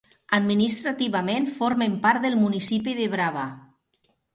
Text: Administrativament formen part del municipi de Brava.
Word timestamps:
Administrativament 0.37 1.47
formen 1.59 2.01
part 2.09 2.27
del 2.27 2.41
municipi 2.43 3.01
de 3.05 3.11
Brava. 3.17 3.51